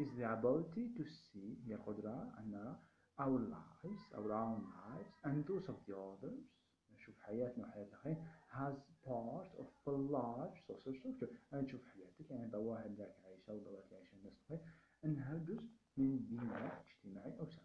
is 0.00 0.08
the 0.18 0.32
ability 0.32 0.88
to 0.96 1.04
see 1.04 1.58
هي 1.66 1.74
القدرة 1.74 2.34
أن 2.38 2.50
نرى 2.50 2.76
our 3.19 3.39
lives, 3.39 4.01
our 4.17 4.31
own 4.31 4.61
lives 4.79 5.13
and 5.23 5.45
those 5.47 5.67
of 5.69 5.77
the 5.87 5.95
others. 5.95 6.43
نشوف 6.91 7.19
حياتنا 7.19 7.67
وحياة 7.67 7.85
الآخرين 7.85 8.17
has 8.49 8.75
part 9.05 9.49
of 9.59 9.67
a 9.87 9.91
large 9.91 10.57
social 10.67 11.11
structure. 11.13 11.53
أنا 11.53 11.61
نشوف 11.61 11.81
حياتك 11.85 12.31
يعني 12.31 12.51
ظواهر 12.51 12.87
ذاك 12.87 13.15
عايشة 13.25 13.53
وظواهر 13.53 13.83
عايشة 13.91 14.13
الناس 14.13 14.33
الآخرين 14.33 14.61
أنها 15.05 15.37
جزء 15.37 15.69
من 15.97 16.17
بناء 16.19 16.85
اجتماعي 16.85 17.39
أوسع؟ 17.39 17.61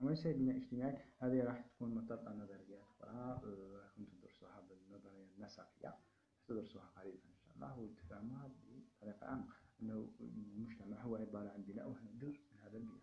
وليس 0.00 0.26
بناء 0.26 0.56
اجتماعي. 0.56 0.98
هذه 1.18 1.44
راح 1.44 1.66
تكون 1.66 1.94
مرتبطة 1.94 2.32
نظريات 2.32 2.80
أخرى. 2.80 3.40
راكم 3.74 4.04
تدرسوها 4.04 4.60
بالنظرية 4.60 5.26
النسقية 5.36 5.94
تدرسوها 6.48 6.86
قريبا 6.96 7.28
إن 7.28 7.36
شاء 7.44 7.54
الله. 7.54 7.78
وتفهموها 7.78 8.48
بطريقة 8.48 9.26
عامة. 9.26 9.46
أنه 9.82 10.08
المجتمع 10.20 11.00
هو 11.00 11.16
عبارة 11.16 11.48
عن 11.50 11.62
بناء 11.62 11.88
ونحن 11.88 12.18
جزء 12.18 12.40
من 12.52 12.60
هذا 12.60 12.76
البناء. 12.76 13.01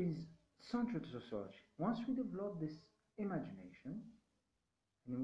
is 0.00 0.16
central 0.60 1.00
to 1.00 1.08
sociology. 1.08 1.58
Once 1.78 2.00
we 2.06 2.14
develop 2.14 2.60
this 2.60 2.74
imagination, 3.18 4.02
we 5.06 5.14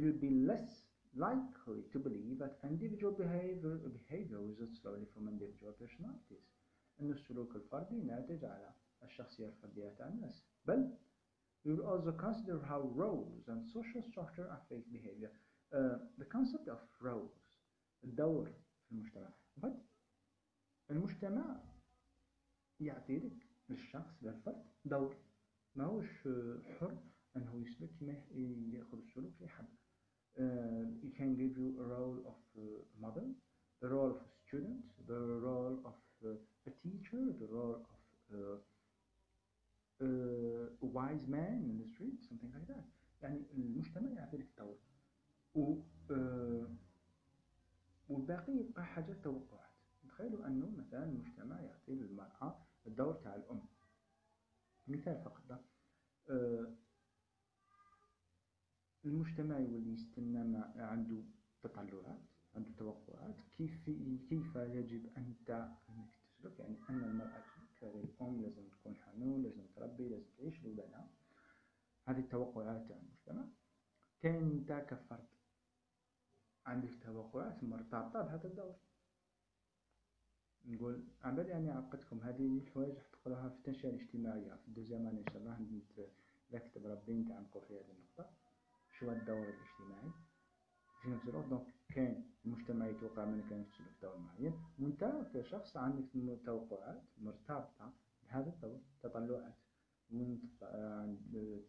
will 0.00 0.18
be 0.20 0.30
less 0.30 0.84
likely 1.16 1.82
to 1.92 1.98
believe 1.98 2.38
that 2.38 2.58
individual 2.62 3.12
behavior 3.12 3.80
behavior 4.00 4.38
results 4.40 4.78
solely 4.82 5.06
from 5.14 5.28
individual 5.28 5.72
personalities. 5.72 6.44
أن 7.00 7.12
السلوك 7.12 7.56
الفردي 7.56 8.02
ناتج 8.02 8.44
على 8.44 8.74
الشخصية 9.02 9.46
الفردية 9.46 9.94
تاع 9.98 10.08
الناس. 10.08 10.44
بل 10.66 10.90
we 11.64 11.72
will 11.74 11.86
also 11.86 12.12
consider 12.12 12.58
how 12.68 12.80
roles 12.94 13.48
and 13.48 13.66
social 13.66 14.02
structure 14.10 14.48
affect 14.52 14.90
behavior. 14.92 15.30
Uh, 15.72 15.98
the 16.18 16.24
concept 16.24 16.68
of 16.68 16.78
roles 17.00 17.58
الدور 18.04 18.52
في 18.88 18.92
المجتمع. 18.92 19.30
But 19.60 19.72
المجتمع 20.90 21.60
يعطي 22.79 23.17
لك 23.19 23.47
للشخص 23.69 24.23
للفرد 24.23 24.63
دور 24.85 25.15
ماهوش 25.75 26.27
حر 26.79 26.97
إنه 27.35 27.55
يسلك 27.67 27.89
كما 27.99 28.13
يأخذ 28.73 28.97
السلوك 28.97 29.33
اللي 29.35 29.45
يحب 29.45 29.65
uh, 30.37 30.85
he 31.03 31.09
can 31.17 31.35
give 31.35 31.55
you 31.57 31.67
a 31.79 31.85
role 31.95 32.19
of 32.31 32.39
a 32.63 32.67
mother 33.03 33.25
the 33.81 33.87
role 33.87 34.11
of 34.21 34.27
student 34.47 34.83
the 35.07 35.21
role 35.49 35.77
of 35.89 35.95
a 36.67 36.71
teacher 36.83 37.23
the 37.41 37.47
role 37.57 37.79
of 37.93 38.01
a, 38.39 40.07
a 40.81 40.85
wise 40.97 41.25
man 41.27 41.55
in 41.69 41.75
the 41.81 41.87
street 41.93 42.19
something 42.29 42.51
like 42.55 42.67
that. 42.67 42.85
يعني 43.21 43.41
المجتمع 43.53 44.09
يعطي 44.11 44.37
لك 44.37 44.47
دور 44.57 44.77
و 45.55 45.75
والباقي 48.09 48.53
يبقى 48.53 48.85
حاجات 48.85 49.23
توقعات. 49.23 49.69
تخيلوا 50.07 50.47
أنه 50.47 50.69
مثلا 50.69 51.03
المجتمع 51.03 51.61
يعطي 51.61 51.95
للمرأة 51.95 52.64
الدور 52.95 53.13
تاع 53.13 53.35
الأم. 53.35 53.61
مثال 54.87 55.21
فقط 55.25 55.65
آه، 56.29 56.75
المجتمع 59.05 59.59
يولي 59.59 59.93
يستنى 59.93 60.43
ما 60.43 60.73
عنده 60.77 61.23
تطلعات 61.63 62.21
عنده 62.55 62.71
توقعات 62.77 63.35
كيف 63.57 63.89
كيف 64.29 64.55
يجب 64.55 65.17
أنت 65.17 65.49
أنك 65.89 66.09
تسلك؟ 66.23 66.59
يعني 66.59 66.77
أن 66.89 67.03
المرأة 67.03 67.43
كأم 68.19 68.41
لازم 68.41 68.69
تكون 68.69 68.95
حنون 68.95 69.43
لازم 69.43 69.67
تربي 69.75 70.09
لازم 70.09 70.29
تعيش 70.37 70.63
لولادها. 70.63 71.09
هذه 72.07 72.19
التوقعات 72.19 72.87
تاع 72.87 72.97
المجتمع. 72.97 73.47
كاين 74.21 74.51
أنت 74.51 74.71
كفرد 74.71 75.27
عندك 76.65 77.03
توقعات 77.03 77.63
مرتبطة 77.63 78.21
بهذا 78.21 78.47
الدور. 78.47 78.75
نقول 80.67 81.03
عبالي 81.23 81.49
يعني 81.49 81.71
عقدتكم 81.71 82.19
هذه 82.19 82.57
الحوايج 82.57 82.95
راح 82.95 83.07
تقراها 83.07 83.49
في 83.49 83.55
التنشئة 83.55 83.89
الاجتماعية. 83.89 84.53
في 84.53 84.67
الدوزيام 84.67 85.07
إن 85.07 85.23
شاء 85.31 85.37
الله 85.37 85.57
إذا 86.49 86.59
كتب 86.59 86.85
ربي 86.85 87.13
نتعمقوا 87.13 87.61
في 87.61 87.73
هذه 87.73 87.91
النقطة. 87.91 88.33
شو 88.99 89.11
الدور 89.11 89.47
الاجتماعي؟ 89.49 90.11
في 91.01 91.09
نفس 91.09 91.27
الوقت 91.27 91.47
دونك 91.47 91.67
كاين 91.95 92.31
المجتمع 92.45 92.87
يتوقع 92.87 93.25
منك 93.25 93.53
انك 93.53 93.67
تسلك 93.67 94.01
دور 94.01 94.17
معين. 94.17 94.53
وأنت 94.79 95.27
كشخص 95.33 95.77
عندك 95.77 96.39
توقعات 96.45 97.03
مرتبطة 97.17 97.93
بهذا 98.23 98.49
الدور 98.49 98.81
تطلعات. 99.03 99.55
وأنت 100.11 100.63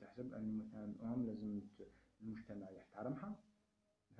تحسب 0.00 0.34
أن 0.34 0.58
مثلا 0.58 0.84
الام 0.84 1.26
لازم 1.26 1.60
المجتمع 2.22 2.70
يحترمها. 2.70 3.36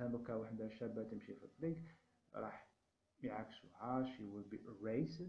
دوكا 0.01 0.35
وحدة 0.35 0.69
شابة 0.69 1.05
تمشي 1.05 1.35
في 1.35 1.45
الطريق 1.45 1.83
راح 2.35 2.69
يعكسوها 3.23 4.17
she 4.17 4.21
will 4.21 4.49
be 4.53 4.59
erased 4.59 5.23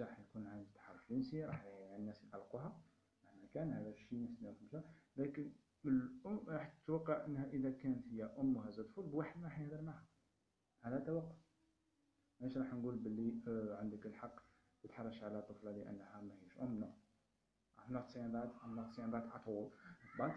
راح 0.00 0.20
يكون 0.20 0.46
عندها 0.46 0.72
تحرش 0.74 1.08
جنسي 1.10 1.44
راح 1.44 1.64
الناس 1.96 2.24
يقلقوها 2.24 2.80
مهما 3.24 3.46
كان 3.54 3.72
هذا 3.72 3.88
الشيء 3.88 4.18
نسميه 4.18 4.56
لكن 5.16 5.52
الأم 5.84 6.40
راح 6.48 6.68
تتوقع 6.68 7.26
أنها 7.26 7.46
إذا 7.46 7.70
كانت 7.70 8.08
هي 8.08 8.24
أم 8.24 8.56
وهزت 8.56 8.80
طفل 8.80 9.02
بواحد 9.02 9.44
راح 9.44 9.60
يهدر 9.60 9.82
معها. 9.82 10.06
هذا 10.80 10.98
توقع 10.98 11.36
مش 12.40 12.56
راح 12.56 12.74
نقول 12.74 12.96
باللي 12.96 13.42
آه 13.48 13.76
عندك 13.76 14.06
الحق 14.06 14.40
تتحرش 14.82 15.22
على 15.22 15.42
طفلة 15.42 15.70
لأنها 15.70 16.20
ما 16.20 16.34
هيش 16.42 16.58
أم 16.60 16.84
no. 16.84 16.86
I'm 17.80 17.92
not 17.92 18.08
saying 18.10 18.32
that. 18.32 18.50
I'm 18.62 18.76
not 18.76 18.94
saying 18.94 19.10
that 19.10 19.26
at 19.34 19.42
all. 19.46 19.72
But 20.18 20.32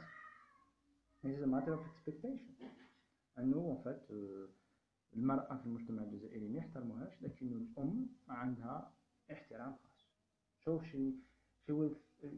this 1.23 1.37
is 1.37 1.43
a 1.43 1.47
matter 1.47 1.73
of 1.73 1.81
expectation. 1.91 2.55
أنه 3.37 3.81
فات 3.85 4.11
آه 4.11 4.47
المرأة 5.13 5.57
في 5.57 5.65
المجتمع 5.65 6.03
الجزائري 6.03 6.47
ما 6.47 6.57
يحترموهاش 6.57 7.21
لكن 7.21 7.47
الأم 7.47 8.09
عندها 8.29 8.93
احترام 9.31 9.75
خاص 9.75 10.03
so 10.65 10.81
she 10.89 11.01
she 11.63 11.71
will 11.71 11.95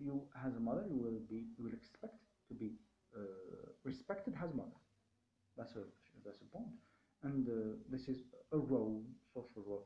you 0.08 0.16
as 0.46 0.54
a 0.56 0.60
mother 0.60 0.86
you 0.94 1.00
will 1.06 1.22
be 1.32 1.40
you 1.58 1.64
will 1.66 1.78
expect 1.82 2.20
to 2.48 2.54
be 2.54 2.70
uh, 3.16 3.22
respected 3.84 4.34
as 4.44 4.50
mother. 4.54 4.80
That's 5.58 5.76
a 5.76 5.84
that's 6.24 6.42
a 6.42 6.50
point. 6.56 6.76
And 7.24 7.48
uh, 7.48 7.78
this 7.92 8.06
social 9.34 9.64
role. 9.66 9.86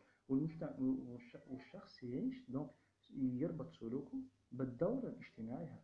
والشخص 1.49 2.03
يعيش 2.03 2.49
دونك 2.49 2.69
يربط 3.15 3.71
سلوكه 3.73 4.21
بالدور 4.51 5.07
الاجتماعي 5.07 5.65
هذا 5.65 5.83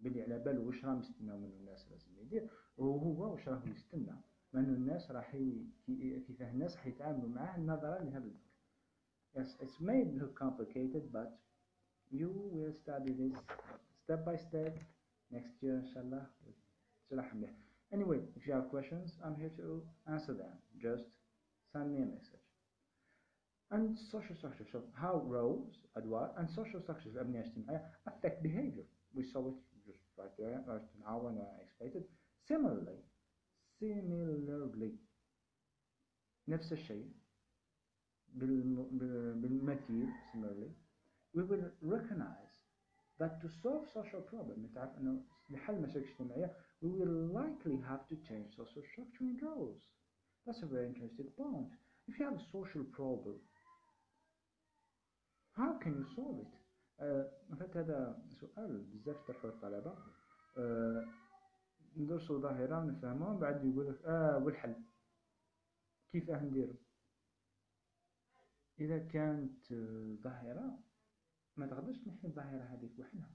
باللي 0.00 0.22
على 0.22 0.38
باله 0.38 0.60
واش 0.60 0.84
راهم 0.84 1.00
يستناو 1.00 1.38
منه 1.38 1.54
الناس 1.60 1.90
لازم 1.90 2.18
يدير 2.18 2.50
وهو 2.76 3.32
واش 3.32 3.48
راه 3.48 3.62
يستنى 3.68 4.14
لأنه 4.53 4.73
الناس 4.73 5.11
راح 5.11 5.31
كيفاه 6.27 6.51
الناس 6.51 6.75
راح 6.75 6.87
يتعاملوا 6.87 7.29
معاه 7.29 7.59
نظرا 7.59 7.99
لهذا 7.99 8.25
الدور. 8.25 8.49
Yes, 9.37 9.55
it's 9.61 9.79
may 9.79 10.05
look 10.19 10.33
complicated 10.35 11.11
but 11.11 11.29
you 12.11 12.29
will 12.51 12.73
study 12.73 13.11
this 13.13 13.37
step 14.03 14.25
by 14.25 14.35
step 14.35 14.79
next 15.31 15.53
year 15.61 15.75
inshallah 15.85 16.25
anyway 17.93 18.19
if 18.35 18.47
you 18.47 18.53
have 18.53 18.67
questions 18.69 19.19
I'm 19.23 19.35
here 19.35 19.51
to 19.57 19.83
answer 20.11 20.33
them 20.33 20.53
just 20.81 21.05
send 21.71 21.93
me 21.93 22.01
a 22.01 22.05
message 22.05 22.47
and 23.71 23.97
social 24.11 24.35
structures 24.35 24.67
so 24.71 24.81
how 24.95 25.21
roles 25.25 25.85
أدوار 25.97 26.33
and 26.37 26.49
social 26.49 26.81
structures 26.81 27.15
الأبنية 27.15 27.39
الاجتماعية 27.41 27.91
affect 28.07 28.41
behavior 28.43 28.85
we 29.15 29.23
saw 29.23 29.47
it 29.49 29.55
just 29.85 30.03
right 30.17 30.35
there 30.37 30.63
right 30.67 30.87
now 31.05 31.17
when 31.19 31.37
I 31.37 31.61
explained 31.61 31.95
it 31.95 32.09
similarly 32.47 32.97
similarly 33.83 34.97
نفس 36.47 36.73
الشيء 36.73 37.11
بالمثيل 39.41 40.07
similarly 40.33 40.71
we 41.33 41.41
will 41.43 41.71
recognize 41.81 42.49
that 43.19 43.39
to 43.41 43.47
solve 43.61 43.87
social 43.93 44.21
problem 44.21 44.59
نتعرف 44.59 44.97
أنه 44.97 45.23
لحل 45.49 45.81
مشاكل 45.81 46.05
اجتماعية 46.05 46.55
we 46.81 46.87
will 46.87 47.33
likely 47.39 47.77
have 47.89 48.07
to 48.09 48.15
change 48.27 48.55
social 48.55 48.83
structure 48.91 49.23
and 49.23 49.41
roles 49.41 49.81
that's 50.45 50.63
a 50.63 50.65
very 50.65 50.87
interesting 50.87 51.29
point 51.37 51.71
if 52.07 52.19
you 52.19 52.25
have 52.25 52.37
a 52.39 52.45
social 52.51 52.83
problem 52.99 53.37
how 55.59 55.71
can 55.83 55.93
you 55.99 56.05
solve 56.15 56.39
it 56.45 56.53
uh, 57.01 57.25
هذا 57.75 58.23
سؤال 58.41 58.83
بزاف 58.83 59.27
طرحوه 59.27 59.51
الطلبة 59.51 59.95
uh, 60.57 61.05
ندرسوا 61.96 62.38
ظاهرة 62.40 62.78
ونفهموها 62.78 63.34
بعد 63.38 63.64
يقول 63.64 63.88
لك 63.88 64.04
آه 64.04 64.38
والحل 64.44 64.74
كيفاه 66.12 66.44
نديرو 66.44 66.74
إذا 68.80 68.98
كانت 68.98 69.72
ظاهرة 70.22 70.78
ما 71.56 71.66
تقدرش 71.66 71.98
تنحي 71.98 72.28
الظاهرة 72.28 72.62
هذيك 72.62 72.98
وحدها. 72.98 73.30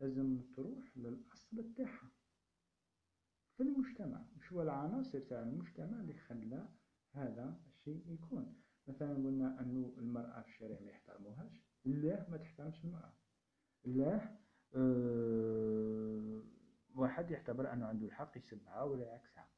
لازم 0.00 0.40
تروح 0.56 0.96
للأصل 0.96 1.74
تاعها 1.74 2.10
في 3.56 3.62
المجتمع 3.62 4.24
وش 4.36 4.52
هو 4.52 4.62
العناصر 4.62 5.20
تاع 5.20 5.42
المجتمع 5.42 6.00
اللي 6.00 6.14
خلى 6.14 6.68
هذا 7.12 7.60
الشيء 7.66 8.12
يكون. 8.12 8.62
مثلا 8.88 9.14
قلنا 9.14 9.60
أنه 9.60 9.94
المرأة 9.98 10.40
في 10.42 10.48
الشارع 10.48 10.80
ما 10.80 10.90
يحترموهاش. 10.90 11.62
الله 11.86 12.26
ما 12.30 12.36
تحترمش 12.36 12.84
المرأة. 12.84 13.12
الله 13.86 14.38
أه 14.74 16.42
واحد 16.96 17.30
يعتبر 17.30 17.72
أنه 17.72 17.86
عنده 17.86 18.06
الحق 18.06 18.38
يسبها 18.38 18.82
ولا 18.82 19.04
يعكسها 19.04 19.48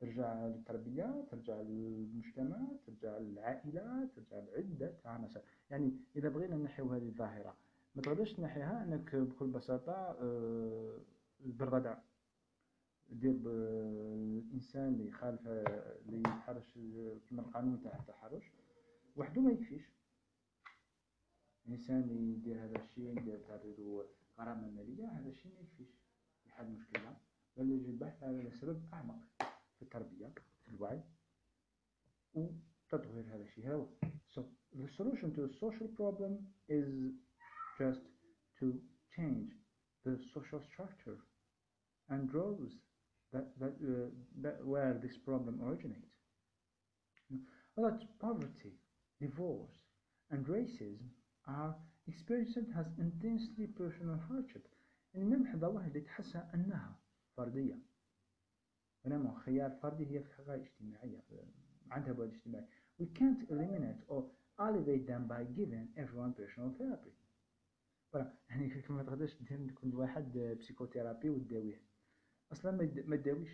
ترجع 0.00 0.46
للتربية 0.46 1.24
ترجع 1.30 1.54
للمجتمع 1.60 2.58
ترجع 2.86 3.18
للعائلة 3.18 4.08
ترجع 4.16 4.38
لعدة 4.38 4.94
عناصر. 5.04 5.40
يعني 5.70 5.92
إذا 6.16 6.28
بغينا 6.28 6.56
نحيو 6.56 6.92
هذه 6.92 7.08
الظاهرة 7.08 7.56
ما 7.94 8.02
تقدرش 8.02 8.32
تنحيها 8.32 8.84
أنك 8.84 9.16
بكل 9.16 9.46
بساطة 9.46 9.92
أه 9.92 10.98
بالردع. 11.40 11.98
دير 13.10 13.34
الإنسان 13.46 14.88
اللي 14.88 15.08
يخالف 15.08 15.40
اللي 15.46 16.18
يتحرش 16.18 16.78
كما 17.30 17.40
القانون 17.42 17.80
تاع 17.82 17.98
التحرش 17.98 18.52
وحده 19.16 19.40
ما 19.42 19.50
يكفيش. 19.52 19.90
الإنسان 21.66 22.00
اللي 22.00 22.32
يدير 22.32 22.64
هذا 22.64 22.78
الشيء 22.82 23.18
يدير 23.18 23.38
تعرض 23.38 24.04
غرامة 24.38 24.70
مالية 24.70 25.06
هذا 25.08 25.28
الشيء 25.28 25.52
ما 25.52 25.60
يكفيش. 25.60 25.99
لحل 26.59 26.71
مشكلة 26.71 27.17
بل 27.57 27.71
يجب 27.71 27.89
البحث 27.89 28.23
على 28.23 28.51
سبب 28.61 28.89
أعمق 28.93 29.19
في 29.75 29.81
التربية 29.81 30.33
في 30.65 30.71
الوعي 30.71 31.01
وتطوير 32.33 33.23
هذا 33.35 33.43
الشيء 33.43 33.67
هذا 33.67 33.87
so 34.35 34.41
the 34.73 34.87
solution 34.97 35.33
to 35.35 35.43
a 35.43 35.49
social 35.59 35.87
problem 35.95 36.37
is 36.67 36.87
just 37.79 38.01
to 38.59 38.79
change 39.15 39.51
the 40.05 40.19
social 40.33 40.61
structure 40.71 41.17
and 42.09 42.33
roles 42.33 42.71
that, 43.33 43.47
that, 43.59 43.73
uh, 43.83 44.09
that 44.41 44.65
where 44.65 44.97
this 45.01 45.17
problem 45.25 45.59
originates. 45.65 46.13
That 47.77 47.99
poverty, 48.21 48.73
divorce, 49.19 49.75
and 50.31 50.45
racism 50.45 51.09
are 51.47 51.75
experienced 52.07 52.57
as 52.79 52.85
intensely 52.97 53.67
personal 53.77 54.19
hardship. 54.29 54.65
الملحظة 55.14 55.68
واحد 55.68 56.02
تحسها 56.02 56.54
أنها 56.54 56.98
فردية. 57.36 57.78
بينما 59.04 59.38
خيار 59.38 59.70
فردي 59.70 60.06
هي 60.10 60.22
في 60.22 60.34
حقائق 60.34 60.62
اجتماعية 60.62 61.22
عندها 61.90 62.12
بعد 62.12 62.28
اجتماعي. 62.28 62.66
We 63.02 63.04
can't 63.04 63.50
eliminate 63.50 64.02
or 64.08 64.22
elevate 64.60 65.06
them 65.06 65.26
by 65.26 65.42
giving 65.58 65.86
everyone 65.96 66.34
personal 66.34 66.70
therapy. 66.78 67.12
يعني 68.50 68.68
كما 68.68 69.02
تقدرش 69.02 69.42
دير 69.42 69.70
كل 69.70 69.94
واحد 69.94 70.38
بسيكوثيرابي 70.38 71.30
وتداويه 71.30 71.82
أصلا 72.52 72.72
ما 73.06 73.16
تداويش. 73.16 73.50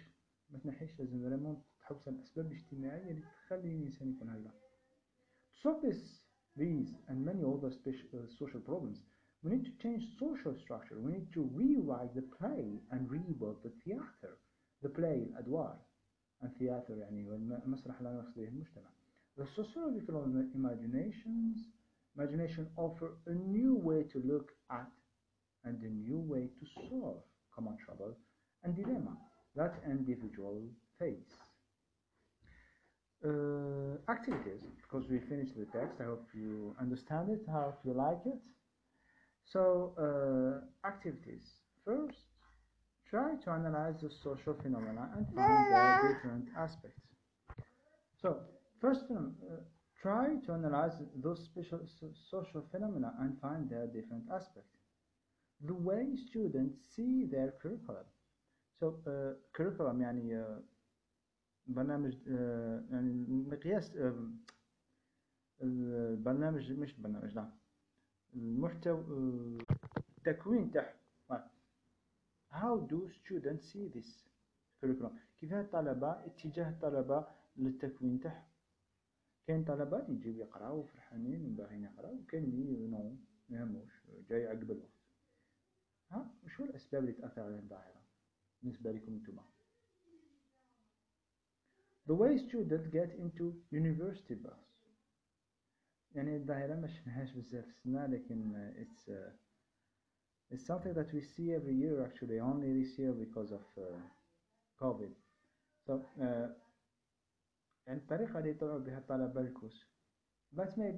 ما 0.51 0.59
تنحيش 0.59 0.99
لازم 0.99 1.23
فريمون 1.23 1.62
تحبس 1.81 2.09
الاسباب 2.09 2.47
الاجتماعيه 2.47 3.11
اللي 3.11 3.21
تخلي 3.21 3.77
الإنسان 3.77 4.11
يكون 4.11 4.31
هكذا. 4.31 4.53
To 5.55 5.59
solve 5.59 5.83
this 5.83 6.27
these 6.57 6.90
and 7.09 7.25
many 7.25 7.42
other 7.45 7.71
special, 7.71 8.09
uh, 8.14 8.27
social 8.40 8.61
problems 8.61 8.99
we 9.46 9.52
need 9.52 9.65
to 9.65 9.76
change 9.84 10.04
social 10.20 10.56
structure 10.63 11.00
we 11.00 11.12
need 11.12 11.32
to 11.34 11.50
rewrite 11.54 12.13
the 12.15 12.26
play 12.39 12.65
and 12.91 13.10
rebuild 13.10 13.58
the 13.63 13.74
theater 13.84 14.38
the 14.84 14.89
play 14.89 15.28
الادوار 15.30 15.78
and 16.41 16.52
theater 16.60 16.91
يعني 16.98 17.22
المسرح 17.65 18.02
لا 18.02 18.13
نقصد 18.13 18.36
به 18.36 18.48
المجتمع 18.48 18.89
the 19.38 19.46
sociological 19.46 20.26
imaginations 20.56 21.58
Imagination 22.17 22.67
offers 22.76 23.15
a 23.28 23.34
new 23.34 23.76
way 23.76 24.04
to 24.12 24.20
look 24.26 24.52
at 24.70 24.91
and 25.63 25.82
a 25.82 25.89
new 25.89 26.20
way 26.20 26.50
to 26.60 26.89
solve 26.89 27.22
common 27.56 27.78
trouble 27.86 28.17
and 28.63 28.76
dilemma 28.76 29.17
that 29.56 29.76
individuals 29.89 30.72
face. 31.00 31.32
Uh, 33.24 34.12
activities, 34.12 34.62
because 34.82 35.08
we 35.10 35.20
finished 35.20 35.56
the 35.56 35.65
text, 35.65 36.02
I 36.02 36.06
hope 36.06 36.28
you 36.34 36.76
understand 36.82 37.30
it, 37.30 37.41
I 37.48 37.52
hope 37.52 37.80
you 37.86 37.94
like 37.94 38.26
it. 38.26 38.39
So, 39.46 39.94
uh, 39.98 40.88
activities. 40.88 41.44
First, 41.86 42.17
try 43.10 43.36
to 43.44 43.50
analyze 43.52 43.96
the 44.02 44.10
social 44.24 44.54
phenomena 44.62 45.10
and 45.15 45.26
find 45.36 45.74
their 45.74 46.13
different 46.13 46.48
aspects. 46.58 47.02
So, 48.22 48.38
first, 48.80 49.06
uh, 49.12 49.56
try 50.02 50.36
to 50.46 50.54
analyze 50.54 50.94
those 51.15 51.44
special 51.46 51.82
so 52.00 52.08
social 52.30 52.63
phenomena 52.72 53.13
and 53.20 53.39
find 53.41 53.70
their 53.70 53.88
different 53.88 54.24
aspects. 54.34 54.78
The 55.65 55.74
way 55.74 56.15
students 56.15 56.76
see 56.96 57.26
their 57.26 57.54
curriculum. 57.62 58.06
So, 58.80 59.00
uh, 59.08 59.34
curriculum 59.54 60.02
يعني 60.02 60.44
uh, 60.44 60.62
برنامج 61.67 62.13
uh, 62.13 62.91
يعني 62.91 63.26
مقياس 63.30 63.91
uh, 63.91 64.13
البرنامج 65.62 66.72
مش 66.72 66.94
برنامج 66.94 67.36
لا 67.36 67.52
المحتوى 68.35 69.05
التكوين 70.19 70.71
تاع 70.71 70.95
how 72.53 72.79
do 72.91 73.09
students 73.09 73.65
see 73.73 73.89
this 73.95 74.09
curriculum 74.81 75.12
كيف 75.41 75.53
الطلبة 75.53 76.27
اتجاه 76.27 76.71
الطلبة 76.71 77.27
للتكوين 77.57 78.21
تاعهم؟ 78.21 78.47
كاين 79.47 79.65
طلبات 79.65 80.09
يجيو 80.09 80.35
يقراو 80.35 80.83
فرحانين 80.83 81.47
وباغيين 81.47 81.85
يقراو 81.85 82.15
وكاين 82.15 82.45
اللي 82.45 82.87
نو 82.87 83.17
ميهموش 83.49 83.93
جاي 84.29 84.47
عقب 84.47 84.71
الوقت. 84.71 84.91
ها؟ 86.11 86.31
وشو 86.45 86.65
الأسباب 86.65 87.03
اللي 87.03 87.12
تأثر 87.12 87.43
على 87.43 87.57
الظاهرة 87.59 88.03
بالنسبة 88.62 88.93
لكم 88.93 89.15
نتوما؟ 89.17 89.43
The 92.09 92.15
way 92.15 92.39
students 92.39 92.87
get 92.89 93.11
into 93.19 93.45
university 93.73 94.35
bus. 94.35 94.65
يعني 96.15 96.36
الظاهرة 96.36 96.76
ما 96.76 96.88
شفناهاش 96.88 97.32
بزاف 97.34 97.67
السنة 97.67 98.06
لكن 98.06 98.72
it's 98.76 99.10
uh, 99.10 99.32
it's 100.54 100.65
something 100.65 100.94
that 100.94 101.13
we 101.13 101.22
see 101.22 101.54
every 101.54 101.76
year 101.76 102.04
actually 102.06 102.39
only 102.39 102.82
this 102.82 103.00
year 103.00 103.13
because 103.13 103.52
of 103.52 103.65
uh, 103.78 103.84
COVID 104.80 105.13
so 105.88 106.02
uh, 106.22 106.50
يعني 107.88 108.00
الطريقة 108.00 108.39
اللي 108.39 108.50
يطلعوا 108.50 108.80
بها 108.80 108.98
الطلبة 108.98 109.41
الكوس 109.41 109.86
but 110.56 110.78
may 110.78 110.94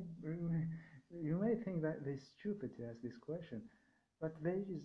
you 1.12 1.38
may 1.38 1.56
think 1.56 1.82
that 1.82 2.04
they're 2.04 2.26
stupid 2.38 2.76
to 2.76 2.84
ask 2.90 3.02
this 3.02 3.18
question 3.18 3.62
but 4.22 4.34
there 4.44 4.58
is 4.58 4.84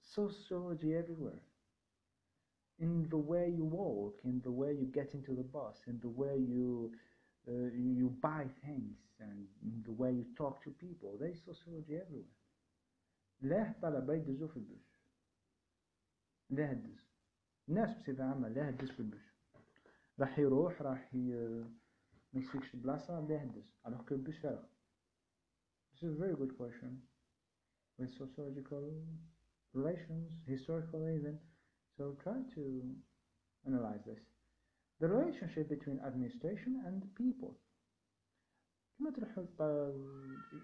sociology 0.00 0.94
everywhere 0.94 1.42
in 2.78 3.08
the 3.10 3.16
way 3.16 3.52
you 3.56 3.64
walk, 3.64 4.20
in 4.24 4.40
the 4.44 4.50
way 4.50 4.72
you 4.72 4.86
get 4.86 5.14
into 5.14 5.34
the 5.34 5.42
bus, 5.42 5.76
in 5.86 5.98
the 6.00 6.08
way 6.08 6.36
you 6.36 6.90
uh, 6.94 6.96
you 7.46 8.10
buy 8.22 8.44
things, 8.64 8.96
and 9.20 9.46
in 9.62 9.82
the 9.86 9.92
way 9.92 10.12
you 10.12 10.24
talk 10.36 10.62
to 10.64 10.70
people. 10.70 11.16
There 11.18 11.30
is 11.30 11.40
sociology 11.44 11.96
everywhere. 11.96 12.34
ليه 13.42 13.70
الطلبة 13.70 14.14
يدزوا 14.14 14.48
في 14.48 14.56
البوس 14.56 14.98
ليه 16.50 16.64
هدز 16.70 17.00
الناس 17.68 17.96
بصفة 17.98 18.24
عامة 18.24 18.48
ليه 18.48 18.62
هدز 18.62 18.90
في 18.90 19.00
البوس 19.00 19.32
راح 20.20 20.38
يروح 20.38 20.82
راح 20.82 21.14
ي... 21.14 21.18
ما 22.32 22.40
يسيكش 22.40 22.76
بلاصة 22.76 23.26
ليه 23.26 23.38
هدز 23.38 23.64
alors 23.86 24.04
que 24.08 24.12
البوس 24.12 24.38
فارغ 24.38 24.64
This 25.92 26.02
is 26.02 26.14
a 26.16 26.20
very 26.20 26.36
good 26.36 26.56
question 26.56 27.02
with 27.98 28.10
sociological 28.22 28.84
relations, 29.74 30.30
historical 30.46 31.00
even. 31.16 31.36
So 31.96 32.16
try 32.22 32.38
to 32.54 32.62
analyze 33.66 34.02
this. 34.06 34.22
The 35.03 35.09
relationship 35.09 35.67
between 35.67 35.99
administration 35.99 36.73
and 36.87 37.03
people. 37.19 37.53
كما 38.99 39.11
تروح 39.11 39.37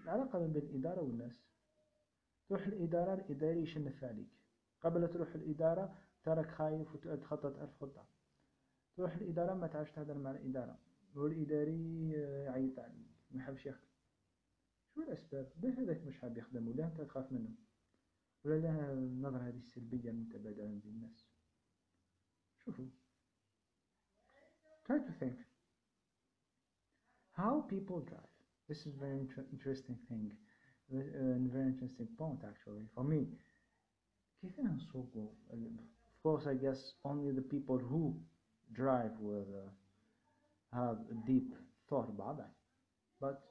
العلاقة 0.04 0.38
بين 0.38 0.56
الإدارة 0.56 1.02
والناس. 1.02 1.32
تروح 2.48 2.66
الإدارة 2.66 3.14
الإداري 3.14 3.62
يشنف 3.62 4.04
عليك. 4.04 4.28
قبل 4.80 5.08
تروح 5.08 5.34
الإدارة 5.34 5.98
تراك 6.24 6.46
خايف 6.46 6.94
وتخطط 6.94 7.56
ألف 7.56 7.70
خطة 7.80 8.06
تروح 8.96 9.14
الإدارة 9.14 9.54
ما 9.54 9.66
تعرفش 9.66 9.92
تهدر 9.92 10.18
مع 10.18 10.30
الإدارة. 10.30 10.78
والإداري 11.14 12.10
يعيط 12.10 12.78
عليك. 12.78 13.06
ما 13.30 13.42
يحبش 13.42 13.66
يخدم. 13.66 13.90
شو 14.94 15.02
الأسباب؟ 15.02 15.52
ليه 15.62 15.80
هذاك 15.80 16.04
مش 16.04 16.18
حاب 16.18 16.38
يخدم 16.38 16.68
ولا 16.68 16.86
أنت 16.86 17.00
تخاف 17.00 17.32
منه 17.32 17.50
ولا 18.44 18.58
لها 18.60 18.92
النظرة 18.92 19.48
هذه 19.48 19.58
السلبية 19.58 20.10
المتبادلة 20.10 20.64
عند 20.64 20.86
الناس. 20.86 21.26
شوفوا 22.64 22.84
Try 24.90 24.98
to 24.98 25.12
think 25.20 25.34
how 27.36 27.64
people 27.70 28.00
drive. 28.00 28.34
This 28.68 28.78
is 28.86 28.94
very 28.98 29.20
inter 29.20 29.44
interesting 29.52 29.96
thing 30.08 30.32
and 30.90 31.52
very 31.52 31.68
interesting 31.68 32.08
point 32.18 32.40
actually 32.44 32.82
for 32.92 33.04
me. 33.04 33.28
Of 34.42 36.22
course, 36.24 36.48
I 36.48 36.54
guess 36.54 36.94
only 37.04 37.30
the 37.30 37.40
people 37.54 37.78
who 37.78 38.16
drive 38.72 39.12
will 39.20 39.46
uh, 39.62 40.76
have 40.76 40.96
a 41.08 41.14
deep 41.24 41.54
thought 41.88 42.08
about 42.08 42.38
that. 42.38 42.50
But 43.20 43.42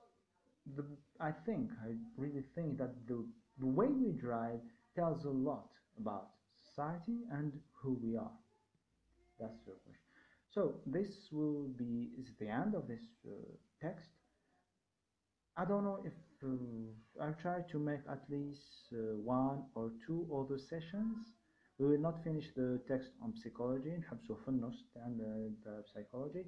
the, 0.76 0.84
I 1.22 1.32
think, 1.46 1.70
I 1.86 1.94
really 2.18 2.44
think 2.54 2.80
that 2.80 3.08
the, 3.08 3.26
the 3.60 3.66
way 3.66 3.88
we 3.88 4.12
drive 4.12 4.60
tells 4.94 5.24
a 5.24 5.30
lot 5.30 5.70
about 5.98 6.32
society 6.68 7.20
and 7.32 7.54
who 7.82 7.98
we 8.04 8.18
are. 8.18 8.36
That's 9.40 9.66
your 9.66 9.78
question. 9.86 10.09
So 10.51 10.81
this 10.87 11.09
will 11.33 11.69
be 11.77 12.11
is 12.19 12.29
the 12.39 12.49
end 12.49 12.75
of 12.75 12.87
this 12.87 13.03
uh, 13.27 13.33
text. 13.81 14.11
I 15.57 15.65
don't 15.65 15.85
know 15.85 16.01
if 16.05 16.13
uh, 16.43 17.23
I'll 17.25 17.37
try 17.41 17.61
to 17.71 17.79
make 17.79 18.01
at 18.11 18.23
least 18.29 18.93
uh, 18.93 19.17
one 19.23 19.65
or 19.75 19.91
two 20.07 20.27
other 20.33 20.59
sessions. 20.59 21.19
We 21.79 21.89
will 21.89 22.01
not 22.01 22.23
finish 22.23 22.47
the 22.57 22.81
text 22.89 23.11
on 23.23 23.35
psychology 23.37 23.97
نحبسو 23.99 24.35
في 24.35 24.49
النص 24.49 24.85
تاع 24.95 25.09
the 25.65 25.83
psychology. 25.93 26.47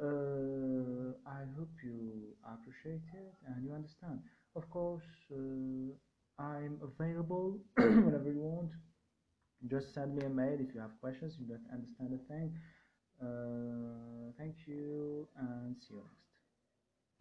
Uh, 0.00 1.12
I 1.26 1.44
hope 1.56 1.74
you 1.84 2.34
appreciate 2.54 3.06
it 3.14 3.34
and 3.46 3.64
you 3.64 3.72
understand. 3.74 4.20
Of 4.56 4.68
course, 4.70 5.04
uh, 5.32 5.92
I'm 6.38 6.80
available 6.82 7.60
whenever 7.76 8.30
you 8.32 8.40
want. 8.40 8.72
Just 9.68 9.94
send 9.94 10.16
me 10.16 10.26
a 10.26 10.28
mail 10.28 10.58
if 10.60 10.74
you 10.74 10.80
have 10.80 10.98
questions, 11.00 11.36
you 11.38 11.46
don't 11.46 11.68
understand 11.72 12.10
a 12.12 12.22
thing. 12.32 12.58
uh, 13.21 14.31
thank 14.37 14.55
you 14.67 15.27
and 15.37 15.75
see 15.77 15.93
you 15.93 16.03
next 16.03 16.28